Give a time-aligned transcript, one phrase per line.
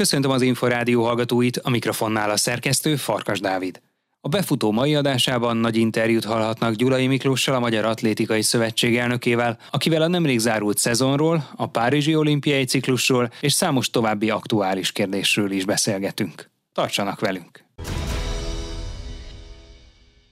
[0.00, 3.80] Köszöntöm az Inforádió hallgatóit, a mikrofonnál a szerkesztő Farkas Dávid.
[4.20, 10.02] A befutó mai adásában nagy interjút hallhatnak Gyulai Miklóssal, a Magyar Atlétikai Szövetség elnökével, akivel
[10.02, 16.50] a nemrég zárult szezonról, a Párizsi olimpiai ciklusról és számos további aktuális kérdésről is beszélgetünk.
[16.72, 17.64] Tartsanak velünk!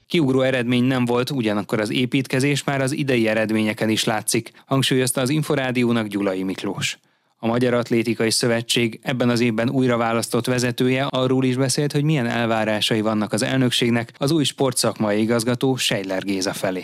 [0.07, 5.29] Kiugró eredmény nem volt, ugyanakkor az építkezés már az idei eredményeken is látszik, hangsúlyozta az
[5.29, 6.99] Inforádiónak Gyulai Miklós.
[7.41, 12.25] A Magyar Atlétikai Szövetség ebben az évben újra választott vezetője arról is beszélt, hogy milyen
[12.25, 16.83] elvárásai vannak az elnökségnek az új sportszakmai igazgató Sejler Géza felé.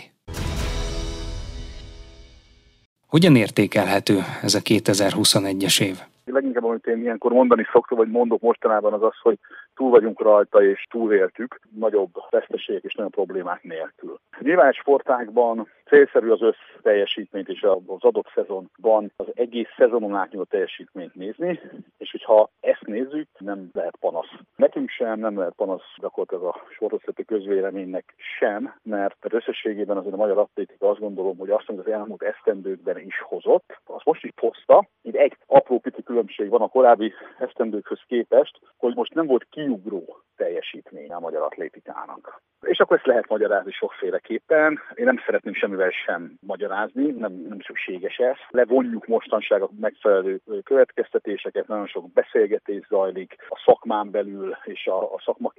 [3.08, 5.98] Hogyan értékelhető ez a 2021-es év?
[6.26, 9.38] Leginkább, amit én ilyenkor mondani szoktam, vagy mondok mostanában, az az, hogy
[9.76, 14.20] túl vagyunk rajta és túléltük, nagyobb veszteségek és nagyon problémák nélkül.
[14.40, 21.60] Nyilván sportákban célszerű az összteljesítményt és az adott szezonban az egész szezonon átnyúló teljesítményt nézni,
[21.98, 24.32] és hogyha ezt nézzük, nem lehet panasz.
[24.56, 30.38] Nekünk sem, nem lehet panasz gyakorlatilag a sportoszleti közvéleménynek sem, mert összességében azért a magyar
[30.38, 34.88] atlétika azt gondolom, hogy azt, amit az elmúlt esztendőkben is hozott, az most is hozta.
[35.02, 40.25] Itt egy apró pici különbség van a korábbi esztendőkhöz képest, hogy most nem volt kiugró
[40.36, 42.42] teljesítmény a magyar atlétikának.
[42.62, 44.80] És akkor ezt lehet magyarázni sokféleképpen.
[44.94, 48.36] Én nem szeretném semmivel sem magyarázni, nem, nem szükséges ez.
[48.50, 55.22] Levonjuk mostanság a megfelelő következtetéseket, nagyon sok beszélgetés zajlik a szakmán belül és a, a
[55.26, 55.54] szakma.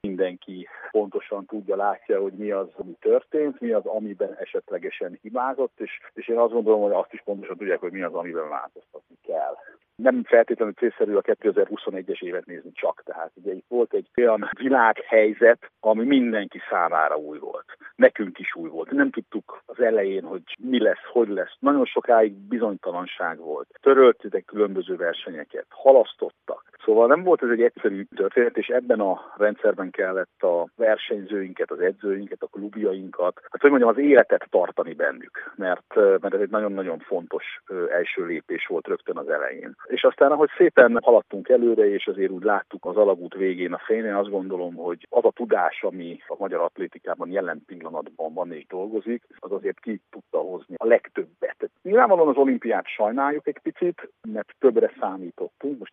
[0.00, 6.00] Mindenki pontosan tudja, látja, hogy mi az, ami történt, mi az, amiben esetlegesen hibázott, és,
[6.14, 9.56] és én azt gondolom, hogy azt is pontosan tudják, hogy mi az, amiben változtatni kell
[10.02, 13.02] nem feltétlenül célszerű a 2021-es évet nézni csak.
[13.04, 17.76] Tehát ugye volt egy olyan világhelyzet, ami mindenki számára új volt.
[17.94, 18.90] Nekünk is új volt.
[18.90, 21.56] Nem tudtuk az elején, hogy mi lesz, hogy lesz.
[21.58, 23.68] Nagyon sokáig bizonytalanság volt.
[23.80, 26.69] Töröltek különböző versenyeket, halasztottak.
[26.84, 31.80] Szóval nem volt ez egy egyszerű történet, és ebben a rendszerben kellett a versenyzőinket, az
[31.80, 36.98] edzőinket, a klubjainkat, hát hogy mondjam, az életet tartani bennük, mert, mert ez egy nagyon-nagyon
[36.98, 37.44] fontos
[37.90, 39.76] első lépés volt rögtön az elején.
[39.86, 44.14] És aztán, ahogy szépen haladtunk előre, és azért úgy láttuk az alagút végén a fényen,
[44.16, 49.22] azt gondolom, hogy az a tudás, ami a magyar atlétikában jelen pillanatban van és dolgozik,
[49.38, 51.70] az azért ki tudta hozni a legtöbbet.
[51.82, 55.92] Nyilvánvalóan az olimpiát sajnáljuk egy picit, mert többre számítottunk, most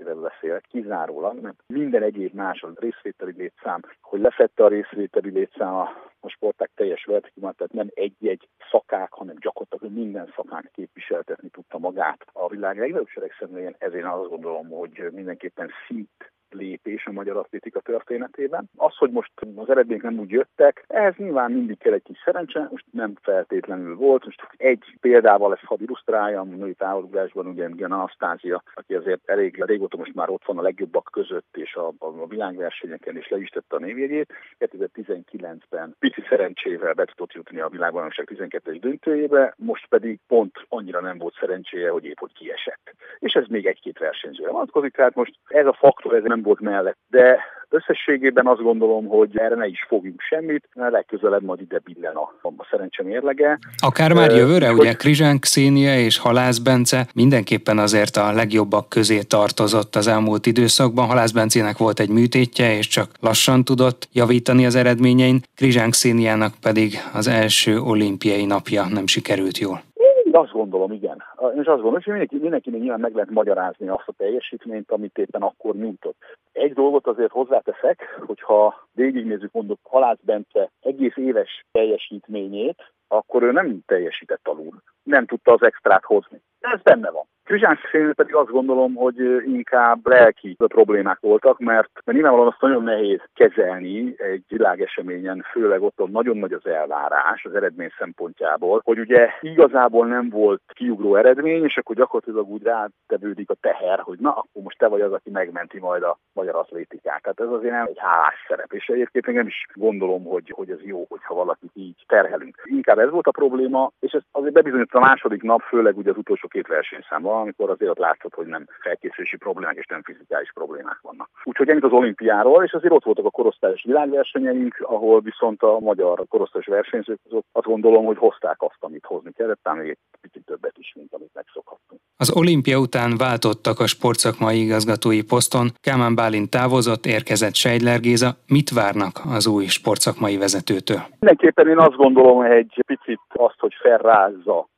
[0.00, 5.74] eredményességre beszélek, kizárólag, mert minden egyéb más a részvételi létszám, hogy lefette a részvételi létszám
[5.74, 11.78] a a sporták teljes vertikumát, tehát nem egy-egy szakák, hanem gyakorlatilag minden szakák képviseltetni tudta
[11.78, 13.74] magát a világ legnagyobb seregszemléjén.
[13.78, 18.70] Ezért azt gondolom, hogy mindenképpen szint lépés a magyar atlétika történetében.
[18.76, 22.68] Az, hogy most az eredmények nem úgy jöttek, ehhez nyilván mindig kell egy kis szerencse,
[22.70, 24.24] most nem feltétlenül volt.
[24.24, 29.96] Most egy példával ezt hadd illusztráljam, női távolugrásban ugye Gen Anasztázia, aki azért elég régóta
[29.96, 33.76] most már ott van a legjobbak között, és a, a világversenyeken is le is tette
[33.76, 34.32] a névjegyét.
[34.58, 41.18] 2019-ben pici szerencsével be tudott jutni a világbajnokság 12-es döntőjébe, most pedig pont annyira nem
[41.18, 42.94] volt szerencséje, hogy épp hogy kiesett.
[43.18, 46.96] És ez még egy-két versenyzőre vonatkozik, tehát most ez a faktor, ez nem volt mellett.
[47.08, 47.38] De
[47.72, 52.32] összességében azt gondolom, hogy erre ne is fogjunk semmit, mert legközelebb majd ide billen a,
[52.42, 53.58] a szerencse mérlege.
[53.76, 59.20] Akár már jövőre, uh, ugye Krizsán Xénia és Halász Bence mindenképpen azért a legjobbak közé
[59.20, 61.06] tartozott az elmúlt időszakban.
[61.06, 66.92] Halász Bencének volt egy műtétje, és csak lassan tudott javítani az eredményein, Krizsán Xéniának pedig
[67.14, 69.82] az első olimpiai napja nem sikerült jól.
[69.94, 71.21] Én azt gondolom, igen.
[71.42, 75.18] Én is azt gondolom, hogy mindenki, mindenkinek nyilván meg lehet magyarázni azt a teljesítményt, amit
[75.18, 76.16] éppen akkor nyújtott.
[76.52, 83.80] Egy dolgot azért hozzáteszek, hogyha végignézzük mondjuk Halász Bence egész éves teljesítményét, akkor ő nem
[83.86, 84.82] teljesített alul.
[85.02, 86.42] Nem tudta az extrát hozni.
[86.60, 87.26] Ez benne van.
[87.44, 87.78] Krizsán
[88.14, 94.14] pedig azt gondolom, hogy inkább lelki problémák voltak, mert, mert nyilvánvalóan azt nagyon nehéz kezelni
[94.16, 100.28] egy világeseményen, főleg ott nagyon nagy az elvárás az eredmény szempontjából, hogy ugye igazából nem
[100.28, 104.86] volt kiugró eredmény, és akkor gyakorlatilag úgy rátevődik a teher, hogy na, akkor most te
[104.86, 107.22] vagy az, aki megmenti majd a magyar atlétikát.
[107.22, 110.82] Tehát ez azért nem egy hálás szerep, és egyébként nem is gondolom, hogy, hogy ez
[110.82, 112.62] jó, hogyha valakit így terhelünk.
[112.64, 116.16] Inkább ez volt a probléma, és ez azért bebizonyított a második nap, főleg ugye az
[116.16, 120.98] utolsó két versenyszámban amikor azért ott látszott, hogy nem felkészülési problémák és nem fizikális problémák
[121.02, 121.28] vannak.
[121.44, 126.24] Úgyhogy ennyit az olimpiáról, és azért ott voltak a korosztályos világversenyeink, ahol viszont a magyar
[126.28, 130.44] korosztályos versenyzők azok azt gondolom, hogy hozták azt, amit hozni kellett, talán még egy picit
[130.46, 132.00] többet is, mint amit megszokhattunk.
[132.16, 138.30] Az olimpia után váltottak a sportszakmai igazgatói poszton, Kálmán Bálint távozott, érkezett Sejdler Géza.
[138.46, 141.00] Mit várnak az új sportszakmai vezetőtől?
[141.20, 144.68] Mindenképpen én azt gondolom, hogy egy picit azt, hogy felrázza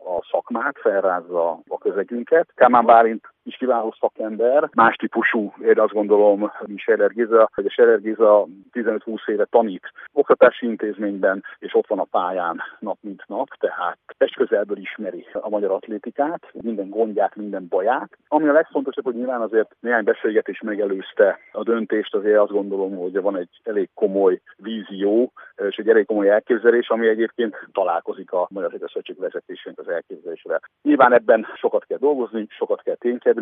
[0.45, 2.49] szakmát, felrázza a közegünket.
[2.55, 7.71] Kálmán Bálint is kiváló szakember, más típusú, én azt gondolom, mint Scheller Giza, hogy a
[7.71, 13.49] Scheller Giza 15-20 éve tanít oktatási intézményben, és ott van a pályán nap mint nap,
[13.49, 18.19] tehát test közelből ismeri a magyar atlétikát, minden gondját, minden baját.
[18.29, 23.21] Ami a legfontosabb, hogy nyilván azért néhány beszélgetés megelőzte a döntést, azért azt gondolom, hogy
[23.21, 25.33] van egy elég komoly vízió,
[25.69, 30.61] és egy elég komoly elképzelés, ami egyébként találkozik a Magyar Szövetség vezetésének az elképzelésével.
[30.83, 33.34] Nyilván ebben sokat kell dolgozni, sokat kell ténykedni,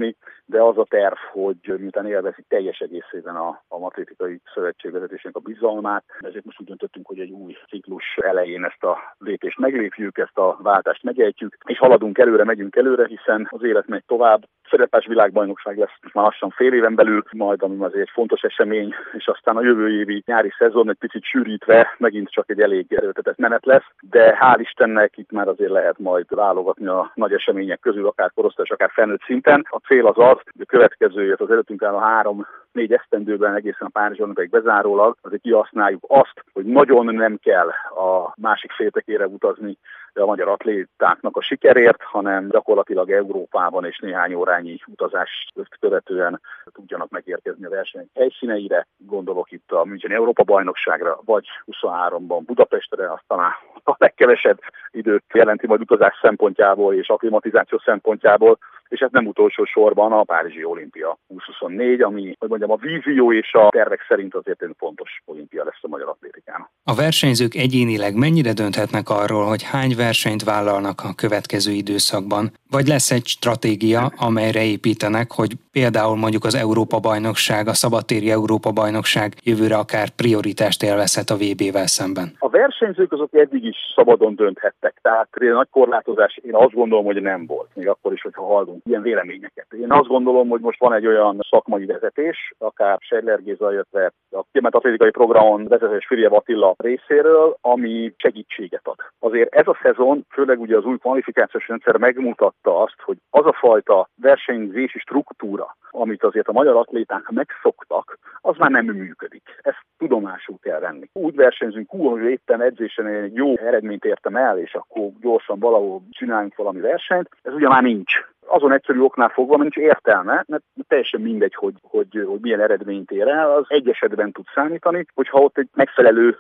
[0.45, 4.95] de az a terv, hogy miután élvezik teljes egészében a, a Matlétikai Szövetség
[5.33, 10.19] a bizalmát, ezért most úgy döntöttünk, hogy egy új ciklus elején ezt a lépést meglépjük,
[10.19, 15.07] ezt a váltást megejtjük, és haladunk előre, megyünk előre, hiszen az élet megy tovább, szerepes
[15.07, 19.63] világbajnokság lesz már lassan fél éven belül, majd ami azért fontos esemény, és aztán a
[19.63, 24.39] jövő évi nyári szezon egy picit sűrítve megint csak egy elég erőtetett menet lesz, de
[24.41, 28.91] hál' Istennek itt már azért lehet majd válogatni a nagy események közül, akár korosztályos, akár
[28.93, 29.67] felnőtt szinten.
[29.71, 33.99] A cél az az, hogy a következő, az előttünk álló három négy esztendőben egészen a
[33.99, 39.79] Párizs olimpiai bezárólag, azért kihasználjuk azt, hogy nagyon nem kell a másik féltekére utazni
[40.15, 45.49] a magyar atlétáknak a sikerért, hanem gyakorlatilag Európában és néhány órányi utazás
[45.81, 46.41] követően
[46.73, 48.87] tudjanak megérkezni a verseny helyszíneire.
[48.97, 53.39] Gondolok itt a München Európa bajnokságra, vagy 23-ban Budapestre, aztán
[53.85, 58.59] a legkevesebb időt jelenti majd utazás szempontjából és akklimatizáció szempontjából,
[58.93, 63.53] és ez nem utolsó sorban a Párizsi olimpia 2024, ami, hogy mondjam, a vízió és
[63.53, 66.71] a tervek szerint azért egy fontos olimpia lesz a magyar atlétikának.
[66.85, 72.51] A versenyzők egyénileg mennyire dönthetnek arról, hogy hány versenyt vállalnak a következő időszakban?
[72.71, 79.77] Vagy lesz egy stratégia, amelyre építenek, hogy például mondjuk az Európa-bajnokság, a szabadtéri Európa-bajnokság jövőre
[79.77, 82.33] akár prioritást élvezhet a VB-vel szemben?
[82.39, 87.47] A versenyzők azok eddig is szabadon dönthettek, tehát nagy korlátozás én azt gondolom, hogy nem
[87.47, 89.67] volt, még akkor is, hogyha hallunk ilyen véleményeket.
[89.73, 94.43] Én azt gondolom, hogy most van egy olyan szakmai vezetés, akár Sedler Géza, illetve a
[94.53, 98.99] kiemelt atlétikai programon vezetés Firjev Attila részéről, ami segítséget ad.
[99.19, 103.53] Azért ez a szezon, főleg ugye az új kvalifikációs rendszer megmutatta azt, hogy az a
[103.53, 109.43] fajta versenyzési struktúra, amit azért a magyar atléták megszoktak, az már nem működik.
[109.61, 111.09] Ezt tudomásul kell venni.
[111.13, 116.03] Úgy versenyzünk, hú, hogy éppen edzésen egy jó eredményt értem el, és akkor gyorsan valahol
[116.11, 118.13] csináljunk valami versenyt, ez ugye már nincs
[118.53, 123.11] azon egyszerű oknál fogva, mert nincs értelme, mert teljesen mindegy, hogy, hogy, hogy milyen eredményt
[123.11, 126.37] ér el, az egy esetben tud számítani, hogyha ott egy megfelelő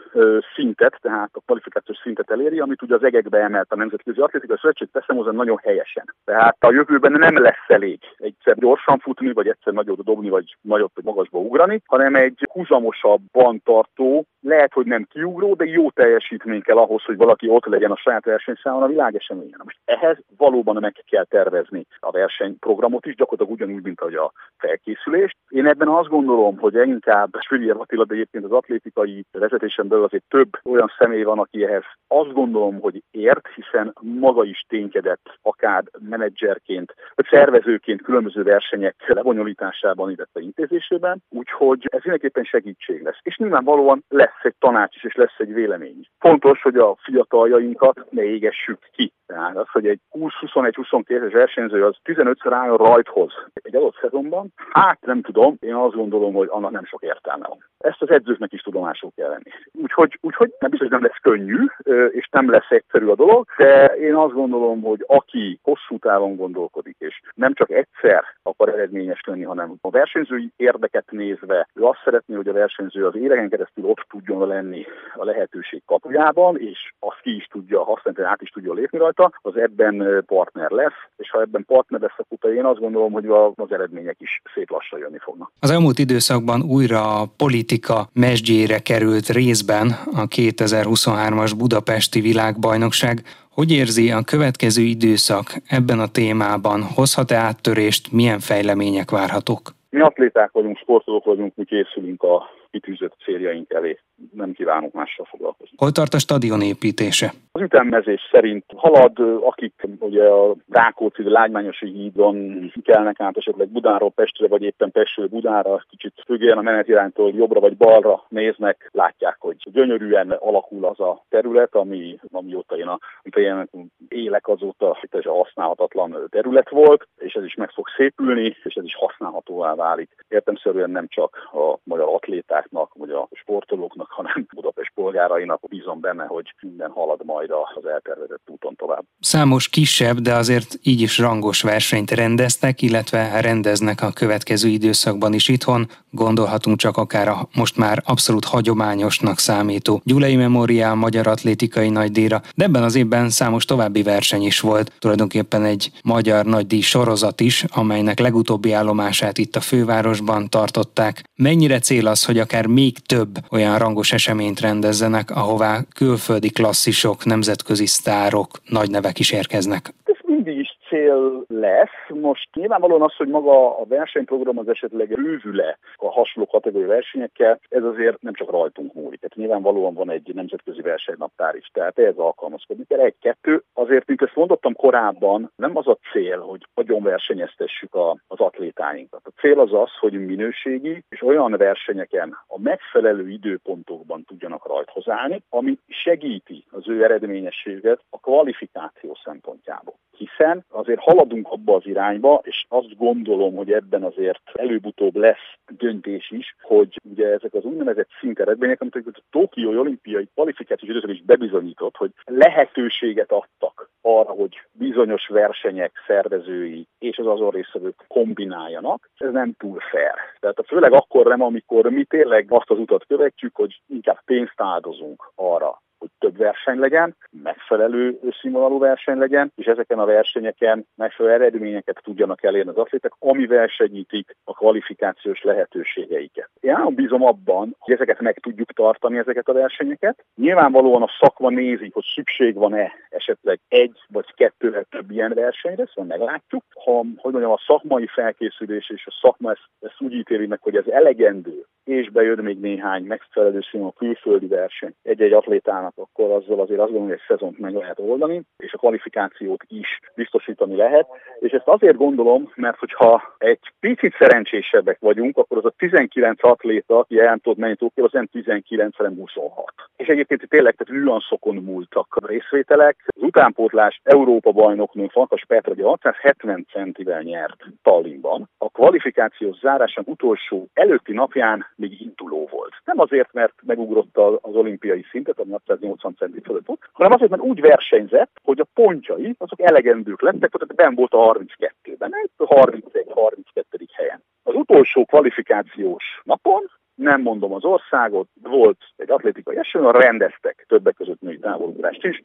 [0.54, 4.88] szintet, tehát a kvalifikációs szintet eléri, amit ugye az egekbe emelt a Nemzetközi Atlétikai Szövetség,
[4.92, 6.14] teszem hozzá nagyon helyesen.
[6.24, 10.92] Tehát a jövőben nem lesz elég egyszer gyorsan futni, vagy egyszer nagyot dobni, vagy nagyot
[10.94, 16.76] vagy magasba ugrani, hanem egy húzamosabban tartó, lehet, hogy nem kiugró, de jó teljesítmény kell
[16.76, 19.60] ahhoz, hogy valaki ott legyen a saját versenyszámon a világeseményen.
[19.64, 25.36] Most ehhez valóban meg kell tervezni a versenyprogramot is, gyakorlatilag ugyanúgy, mint ahogy a felkészülést.
[25.48, 30.24] Én ebben azt gondolom, hogy inkább Sülyer Attila, de egyébként az atlétikai vezetésen belül azért
[30.28, 35.82] több olyan személy van, aki ehhez azt gondolom, hogy ért, hiszen maga is ténykedett akár
[35.98, 43.18] menedzserként, vagy szervezőként különböző versenyek lebonyolításában, illetve intézésében, úgyhogy ez mindenképpen segítség lesz.
[43.22, 46.06] És nyilvánvalóan lesz egy tanács is, és lesz egy vélemény.
[46.18, 49.12] Fontos, hogy a fiataljainkat ne égessük ki.
[49.26, 55.22] Tehát az, hogy egy 20-21-22-es versenyző az 15-ször álljon rajthoz egy adott szezonban, hát nem
[55.22, 57.64] tudom, én azt gondolom, hogy annak nem sok értelme van.
[57.78, 59.50] Ezt az edzőknek is tudomásul kell venni.
[59.72, 61.64] Úgyhogy, úgyhogy nem biztos, hogy nem lesz könnyű,
[62.10, 66.96] és nem lesz egyszerű a dolog, de én azt gondolom, hogy aki hosszú távon gondolkodik,
[66.98, 72.34] és nem csak egyszer akar eredményes lenni, hanem a versenyzői érdeket nézve, ő azt szeretné,
[72.34, 77.34] hogy a versenyző az éveken keresztül ott tudjon lenni a lehetőség kapujában, és azt ki
[77.36, 81.64] is tudja használni, át is tudja lépni rajta, az ebben partner lesz, és ha ebben
[81.72, 83.26] partner lesz, akkor én azt gondolom, hogy
[83.56, 85.50] az eredmények is szép lassan jönni fognak.
[85.60, 89.86] Az elmúlt időszakban újra a politika mesdjére került részben
[90.22, 93.14] a 2023-as Budapesti világbajnokság.
[93.50, 96.82] Hogy érzi a következő időszak ebben a témában?
[96.94, 98.12] Hozhat-e áttörést?
[98.12, 99.62] Milyen fejlemények várhatók?
[99.90, 103.98] Mi atléták vagyunk, sportolók vagyunk, mi készülünk a kitűzött céljaink elé.
[104.32, 105.76] Nem kívánunk mással foglalkozni.
[105.76, 107.32] Hol tart a stadion építése?
[107.52, 112.36] Az ütemmezés szerint halad, akik ugye a Rákóczi Lágymányosi hídon
[112.84, 117.76] kelnek át esetleg Budáról Pestre, vagy éppen Pestről Budára, kicsit függően a menetiránytól jobbra vagy
[117.76, 123.70] balra néznek, látják, hogy gyönyörűen alakul az a terület, ami, amióta én a, én
[124.12, 128.84] élek azóta ez a használhatatlan terület volt, és ez is meg fog szépülni, és ez
[128.84, 130.10] is használhatóvá válik.
[130.28, 136.24] Értemszerűen nem csak a magyar atléták atlétáknak, vagy a sportolóknak, hanem Budapest polgárainak bízom benne,
[136.24, 139.04] hogy minden halad majd az eltervezett úton tovább.
[139.20, 145.48] Számos kisebb, de azért így is rangos versenyt rendeztek, illetve rendeznek a következő időszakban is
[145.48, 145.86] itthon.
[146.14, 152.64] Gondolhatunk csak akár a most már abszolút hagyományosnak számító Gyulai Memoriál Magyar Atlétikai Nagydíjra, de
[152.64, 158.18] ebben az évben számos további verseny is volt, tulajdonképpen egy magyar nagydíj sorozat is, amelynek
[158.18, 161.22] legutóbbi állomását itt a fővárosban tartották.
[161.36, 167.86] Mennyire cél az, hogy akár még több olyan rangos eseményt rendezzenek, ahová külföldi klasszisok, nemzetközi
[167.86, 169.94] sztárok, nagy nevek is érkeznek?
[170.04, 171.98] Ez mindig is cél lesz.
[172.08, 177.84] Most nyilvánvalóan az, hogy maga a versenyprogram az esetleg bővül-e a hasonló kategóriai versenyekkel, ez
[177.84, 179.20] azért nem csak rajtunk múlik.
[179.20, 182.98] Tehát nyilvánvalóan van egy nemzetközi versenynaptár is, tehát ehhez alkalmazkodni kell.
[182.98, 188.40] Egy-kettő, azért, mint ezt mondottam korábban, nem az a cél, hogy nagyon versenyeztessük a, az
[188.40, 189.20] atlétáinkat.
[189.24, 195.42] A cél az az, hogy minőségi és olyan versenyeken a megfelelő időpontokban tudjanak rajthoz állni,
[195.48, 199.94] ami segíti az ő eredményességet a kvalifikáció szempontjából.
[200.22, 206.30] Hiszen azért haladunk abba az irányba, és azt gondolom, hogy ebben azért előbb-utóbb lesz döntés
[206.30, 211.96] is, hogy ugye ezek az úgynevezett szinteredmények, amit a Tokiói olimpiai kvalifikációs időszak is bebizonyított,
[211.96, 219.52] hogy lehetőséget adtak arra, hogy bizonyos versenyek szervezői és az azon részvevők kombináljanak, ez nem
[219.58, 220.14] túl fair.
[220.40, 225.32] Tehát főleg akkor nem, amikor mi tényleg azt az utat követjük, hogy inkább pénzt áldozunk
[225.34, 232.00] arra, hogy több verseny legyen, megfelelő színvonalú verseny legyen, és ezeken a versenyeken megfelelő eredményeket
[232.02, 236.50] tudjanak elérni az atlétek, amivel segítik a kvalifikációs lehetőségeiket.
[236.60, 240.24] Én nagyon bízom abban, hogy ezeket meg tudjuk tartani, ezeket a versenyeket.
[240.34, 246.18] Nyilvánvalóan a szakma nézi, hogy szükség van-e esetleg egy vagy kettővel több ilyen versenyre, szóval
[246.18, 246.64] meglátjuk.
[246.84, 250.76] Ha, hogy mondjam, a szakmai felkészülés és a szakma ezt, ezt úgy ítéli meg, hogy
[250.76, 256.60] ez elegendő, és bejön még néhány megfelelő színvonalú külföldi verseny egy-egy atlétának csinálnak, akkor azzal
[256.60, 261.06] azért azt gondolom, hogy egy szezont meg lehet oldani, és a kvalifikációt is biztosítani lehet.
[261.40, 266.98] És ezt azért gondolom, mert hogyha egy picit szerencsésebbek vagyunk, akkor az a 19 atléta,
[266.98, 269.72] aki el tud menni Tokió, az nem 19, hanem 26.
[269.96, 272.96] És egyébként tényleg tehát nüanszokon múltak a részvételek.
[273.06, 278.48] Az utánpótlás Európa bajnoknő Fantas Petra, ugye 670 centivel nyert Tallinnban.
[278.58, 282.72] A kvalifikáció zárásán utolsó előtti napján még induló volt.
[282.84, 287.42] Nem azért, mert megugrott az olimpiai szintet, ami 180 centi fölött volt, hanem azért, mert
[287.42, 293.88] úgy versenyzett, hogy a pontjai azok elegendők lettek, tehát ben volt a 32-ben, a 31-32.
[293.92, 294.22] helyen.
[294.42, 301.20] Az utolsó kvalifikációs napon nem mondom az országot, volt egy atlétikai esemény, rendeztek többek között
[301.20, 302.22] női távolugrást is,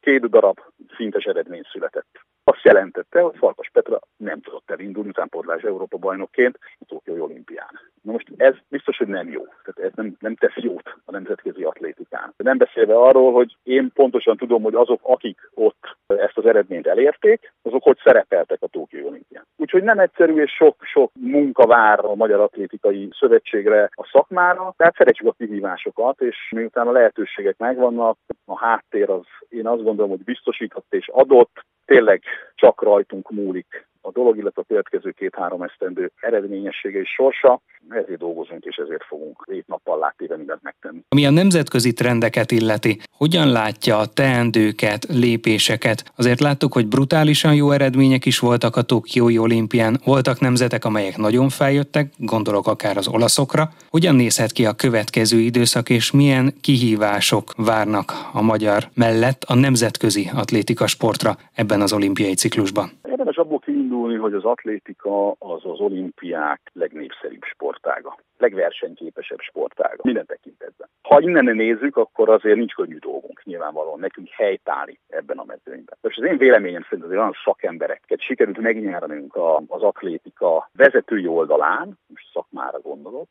[0.00, 0.60] két darab
[0.96, 2.20] szintes eredmény született.
[2.44, 7.55] Azt jelentette, hogy Farkas Petra nem tudott elindulni utánpótlás Európa bajnokként a Tokiói olimpián.
[8.06, 9.42] Na most ez biztos, hogy nem jó.
[9.44, 12.34] Tehát ez nem, nem tesz jót a nemzetközi atlétikán.
[12.36, 17.52] Nem beszélve arról, hogy én pontosan tudom, hogy azok, akik ott ezt az eredményt elérték,
[17.62, 19.46] azok hogy szerepeltek a Tokiói olimpián.
[19.56, 25.28] Úgyhogy nem egyszerű és sok-sok munka vár a Magyar Atlétikai Szövetségre, a szakmára, tehát szeretjük
[25.28, 30.86] a kihívásokat, és miután a lehetőségek megvannak, a háttér az én azt gondolom, hogy biztosított
[30.94, 32.22] és adott, tényleg
[32.54, 37.60] csak rajtunk múlik a dolog, illetve a következő két-három esztendő eredményessége és sorsa.
[37.88, 41.00] Ezért dolgozunk, és ezért fogunk hét nappal látéve mindent megtenni.
[41.08, 46.12] Ami a nemzetközi trendeket illeti, hogyan látja a teendőket, lépéseket?
[46.16, 49.98] Azért láttuk, hogy brutálisan jó eredmények is voltak a Tokiói olimpián.
[50.04, 53.68] Voltak nemzetek, amelyek nagyon feljöttek, gondolok akár az olaszokra.
[53.90, 60.30] Hogyan nézhet ki a következő időszak, és milyen kihívások várnak a magyar mellett a nemzetközi
[60.34, 62.90] atlétika sportra ebben az olimpiai ciklusban?
[63.08, 63.58] Érdemes abból
[63.96, 70.88] kiindulni, hogy az atlétika az az olimpiák legnépszerűbb sportága, legversenyképesebb sportága, minden tekintetben.
[71.02, 75.98] Ha innen nézzük, akkor azért nincs könnyű dolgunk nyilvánvalóan nekünk helytállni ebben a mezőnyben.
[76.02, 79.36] És az én véleményem szerint azért olyan szakembereket sikerült megnyernünk
[79.66, 83.28] az atlétika vezetői oldalán, most szakmára gondolok,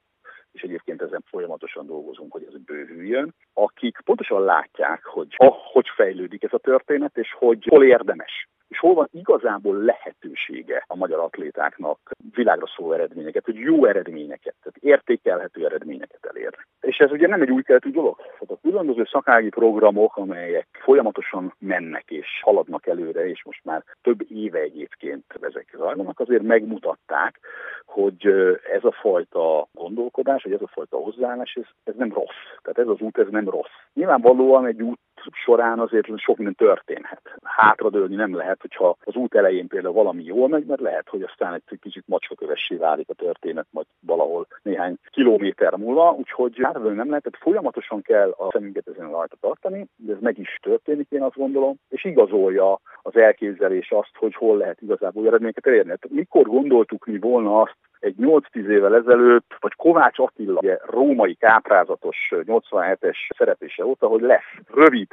[0.51, 5.35] és egyébként ezen folyamatosan dolgozunk, hogy ez bővüljön, akik pontosan látják, hogy
[5.73, 10.95] hogy fejlődik ez a történet, és hogy hol érdemes és hol van igazából lehetősége a
[10.95, 11.99] magyar atlétáknak
[12.33, 16.63] világra szóló eredményeket, hogy jó eredményeket, tehát értékelhető eredményeket elérni.
[16.81, 18.17] És ez ugye nem egy új keletű dolog.
[18.17, 24.31] Tehát a különböző szakági programok, amelyek folyamatosan mennek és haladnak előre, és most már több
[24.31, 27.39] éve egyébként ezek zajlanak, azért megmutatták,
[27.85, 28.27] hogy
[28.73, 32.43] ez a fajta gondolkodás, vagy ez a fajta hozzáállás, ez, ez nem rossz.
[32.61, 33.75] Tehát ez az út, ez nem rossz.
[33.93, 34.99] Nyilvánvalóan egy út
[35.33, 37.21] során azért sok minden történhet.
[37.43, 41.53] Hátradőlni nem lehet, hogyha az út elején például valami jól megy, mert lehet, hogy aztán
[41.53, 47.23] egy kicsit macskakövessé válik a történet, majd valahol néhány kilométer múlva, úgyhogy árvő nem lehet,
[47.23, 51.35] tehát folyamatosan kell a szemünket ezen rajta tartani, de ez meg is történik, én azt
[51.35, 55.89] gondolom, és igazolja az elképzelés azt, hogy hol lehet igazából eredményeket elérni.
[55.89, 61.33] Hát mikor gondoltuk mi volna azt egy 8-10 évvel ezelőtt, vagy Kovács Attila, ugye, római
[61.33, 65.07] káprázatos 87-es szerepése óta, hogy lesz rövid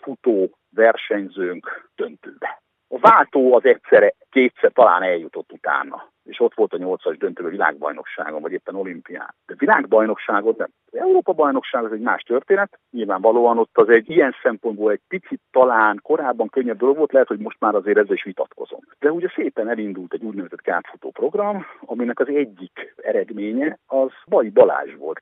[0.00, 2.62] futó versenyzőnk döntőbe.
[2.88, 8.42] A váltó az egyszerre, kétszer talán eljutott utána és ott volt a nyolcas döntő világbajnokságon,
[8.42, 9.34] vagy éppen olimpián.
[9.46, 10.68] De világbajnokságot nem.
[10.98, 16.00] Európa bajnokság az egy más történet, nyilvánvalóan ott az egy ilyen szempontból egy picit talán
[16.02, 18.80] korábban könnyebb dolog volt, lehet, hogy most már azért ezzel is vitatkozom.
[18.98, 24.94] De ugye szépen elindult egy úgynevezett kártfutó program, aminek az egyik eredménye az Baj Balázs
[24.96, 25.20] volt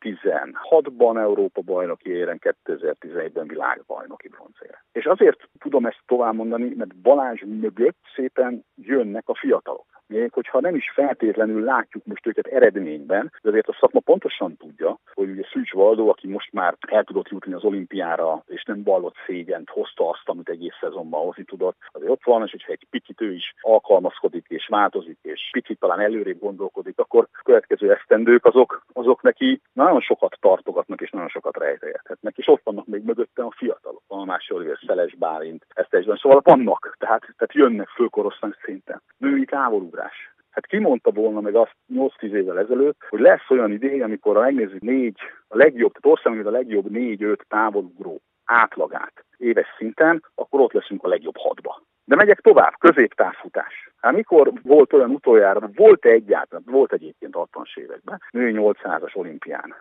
[0.00, 4.84] 2016-ban Európa bajnoki éren, 2011-ben világbajnoki bronzére.
[4.92, 10.60] És azért tudom ezt tovább mondani, mert Balázs mögött szépen jönnek a fiatalok még hogyha
[10.60, 15.42] nem is feltétlenül látjuk most őket eredményben, de azért a szakma pontosan tudja, hogy ugye
[15.52, 20.08] Szűcs Valdó, aki most már el tudott jutni az olimpiára, és nem vallott szégyent, hozta
[20.08, 23.54] azt, amit egész szezonban hozni tudott, azért ott van, és hogyha egy picit ő is
[23.60, 29.60] alkalmazkodik, és változik, és picit talán előrébb gondolkodik, akkor a következő esztendők azok, azok neki
[29.72, 34.40] nagyon sokat tartogatnak, és nagyon sokat rejtegethetnek, és ott vannak még mögötte a fiatalok, a
[34.48, 39.02] Oliver, Szeles Bálint, ezt egyben, szóval vannak, tehát, tehát jönnek fölkorosztály szinten.
[39.22, 40.34] Női távolugrás.
[40.50, 44.80] Hát ki mondta volna meg azt 8-10 évvel ezelőtt, hogy lesz olyan idő, amikor megnézzük
[44.80, 51.04] négy, a legjobb, tehát országban a legjobb négy-öt távolugró átlagát éves szinten, akkor ott leszünk
[51.04, 51.82] a legjobb hatba.
[52.04, 53.90] De megyek tovább, középtávfutás.
[54.00, 59.74] Hát mikor volt olyan utoljára, volt -e egyáltalán, volt egyébként 60-as években, női 800-as olimpián,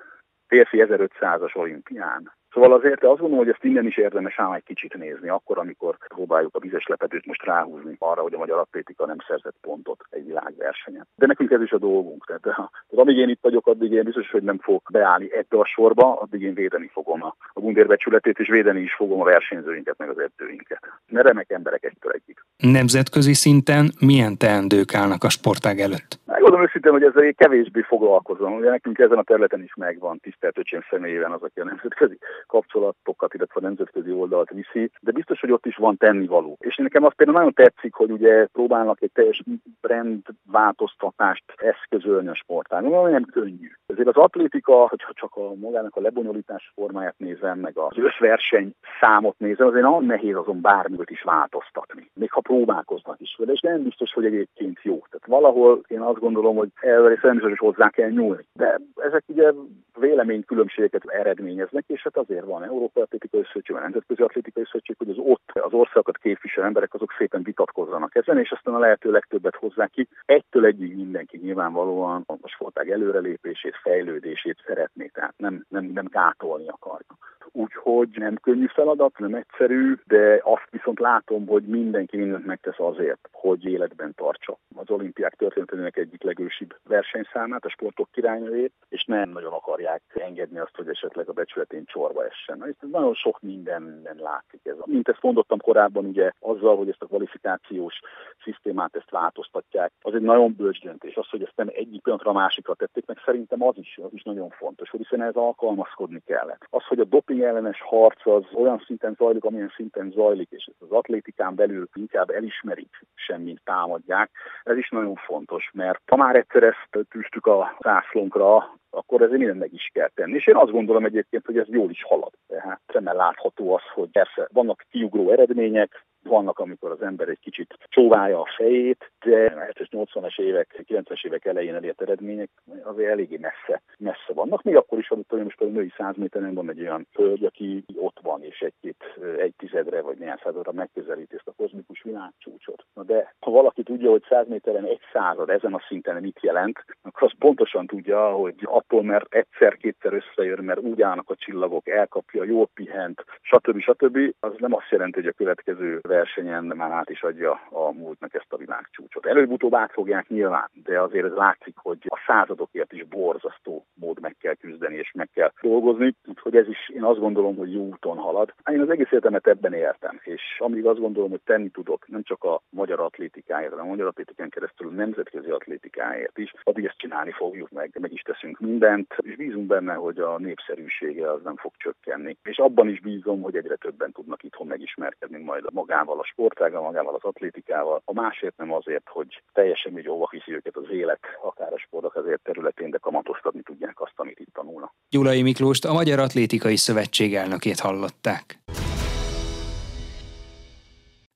[0.47, 4.97] férfi 1500-as olimpián, Szóval azért azt gondolom, hogy ezt innen is érdemes ám egy kicsit
[4.97, 9.17] nézni, akkor, amikor próbáljuk a vizes lepedőt most ráhúzni arra, hogy a magyar atlétika nem
[9.27, 11.07] szerzett pontot egy világversenyen.
[11.15, 12.25] De nekünk ez is a dolgunk.
[12.25, 15.65] Tehát, tehát amíg én itt vagyok, addig én biztos, hogy nem fogok beállni ebbe a
[15.65, 20.09] sorba, addig én védeni fogom a, a gundérbecsületét, és védeni is fogom a versenyzőinket, meg
[20.09, 20.79] az edzőinket.
[21.07, 22.45] Mert remek emberek egytől egyik.
[22.57, 26.19] Nemzetközi szinten milyen teendők állnak a sportág előtt?
[26.41, 28.53] Megmondom őszintén, hogy ezzel kevésbé foglalkozom.
[28.53, 33.33] Ugye nekünk ezen a területen is megvan tisztelt öcsém személyében az, aki a nemzetközi kapcsolatokat,
[33.33, 36.57] illetve a nemzetközi oldalt viszi, de biztos, hogy ott is van tennivaló.
[36.59, 39.43] És nekem az például nagyon tetszik, hogy ugye próbálnak egy teljes
[39.81, 43.69] brand változtatást eszközölni a sportágon, nem könnyű.
[43.85, 49.39] Ezért az atlétika, hogyha csak a magának a lebonyolítás formáját nézem, meg az összverseny számot
[49.39, 52.09] nézem, azért nagyon nehéz azon bármit is változtatni.
[52.13, 55.01] Még ha próbálkoznak is vele, és nem biztos, hogy egyébként jó.
[55.09, 58.45] Tehát valahol én azt gondolom, hogy erre is hozzá kell nyúlni.
[58.53, 59.51] De ezek ugye
[59.99, 65.17] véleménykülönbségeket eredményeznek, és hát azért van Európai Atlétikai Szövetség, a Nemzetközi Atlétikai Szövetség, hogy az
[65.17, 69.89] ott az országokat képviselő emberek azok szépen vitatkozzanak ezen, és aztán a lehető legtöbbet hozzák
[69.89, 70.07] ki.
[70.25, 77.17] Egytől egyig mindenki nyilvánvalóan a sportág előrelépését, fejlődését szeretné, tehát nem, nem, nem gátolni akarja.
[77.51, 83.29] Úgyhogy nem könnyű feladat, nem egyszerű, de azt viszont látom, hogy mindenki mindent megtesz azért,
[83.31, 89.53] hogy életben tartsa az olimpiák történetének egyik legősibb versenyszámát, a sportok királynőjét, és nem nagyon
[89.53, 92.65] akarják engedni azt, hogy esetleg a becsületén csorba essen.
[92.65, 94.75] Ez nagyon sok mindenben látszik ez.
[94.85, 97.99] Mint ezt mondottam korábban, ugye azzal, hogy ezt a kvalifikációs
[98.43, 101.15] szisztémát ezt változtatják, az egy nagyon bölcs döntés.
[101.15, 104.23] Az, hogy ezt nem egyik pillanatra a másikra tették, meg szerintem az is, az is
[104.23, 106.65] nagyon fontos, hogy hiszen ez alkalmazkodni kellett.
[106.69, 110.81] Az, hogy a doping ellenes harc az olyan szinten zajlik, amilyen szinten zajlik, és ezt
[110.81, 114.31] az atlétikán belül inkább elismerik, semmint támadják,
[114.63, 119.57] ez is nagyon fontos, mert ha már egyszer ezt tűztük a zászlónkra, akkor ezért minden
[119.57, 120.35] meg is kell tenni.
[120.35, 122.31] És én azt gondolom egyébként, hogy ez jól is halad.
[122.47, 127.77] Tehát szemmel látható az, hogy persze vannak kiugró eredmények, vannak, amikor az ember egy kicsit
[127.87, 132.49] csóválja a fejét, de a 70-80-as évek, 90-es évek elején elért eredmények
[132.83, 134.63] azért eléggé messze, messze vannak.
[134.63, 138.19] Még akkor is hogy most a női 100 méteren van egy olyan hölgy, aki ott
[138.21, 139.03] van, és egy-két,
[139.37, 142.85] egy tizedre vagy néhány századra megközelíti ezt a kozmikus világcsúcsot.
[142.93, 146.85] Na de ha valaki tudja, hogy 100 méteren egy század ezen a szinten mit jelent,
[147.01, 152.43] akkor az pontosan tudja, hogy attól, mert egyszer-kétszer összejön, mert úgy állnak a csillagok, elkapja,
[152.43, 153.79] jól pihent, stb.
[153.79, 154.17] stb.
[154.39, 158.53] az nem azt jelenti, hogy a következő versenyen már át is adja a múltnak ezt
[158.53, 159.25] a világcsúcsot.
[159.25, 164.35] Előbb-utóbb át fogják nyilván, de azért ez látszik, hogy a századokért is borzasztó mód meg
[164.39, 168.17] kell küzdeni és meg kell dolgozni, úgyhogy ez is én azt gondolom, hogy jó úton
[168.17, 168.53] halad.
[168.71, 172.43] Én az egész életemet ebben éltem, és amíg azt gondolom, hogy tenni tudok, nem csak
[172.43, 177.31] a magyar atlétikáért, hanem a magyar atlétikán keresztül a nemzetközi atlétikáért is, addig ezt csinálni
[177.31, 181.71] fogjuk meg, meg is teszünk mindent, és bízunk benne, hogy a népszerűsége az nem fog
[181.77, 182.37] csökkenni.
[182.43, 186.31] És abban is bízom, hogy egyre többen tudnak itthon megismerkedni majd a magát magával a
[186.31, 190.89] sportággal, magával az atlétikával, a másért nem azért, hogy teljesen így óva hiszi őket az
[190.91, 194.93] élet, akár a sportok azért területén, de kamatoztatni tudják azt, amit itt tanulnak.
[195.09, 198.59] Gyulai Miklóst a Magyar Atlétikai Szövetség elnökét hallották.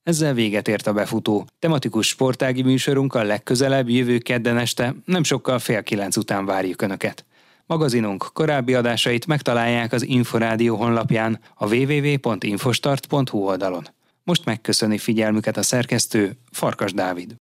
[0.04, 1.46] Ezzel véget ért a befutó.
[1.60, 7.26] Tematikus sportági műsorunkkal legközelebb jövő kedden este, nem sokkal fél kilenc után várjuk Önöket.
[7.68, 13.84] Magazinunk korábbi adásait megtalálják az Inforádió honlapján a www.infostart.hu oldalon.
[14.26, 17.36] Most megköszöni figyelmüket a szerkesztő Farkas Dávid.